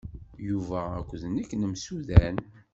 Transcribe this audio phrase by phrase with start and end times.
[0.47, 2.37] Yuba akked nekk nemsudan.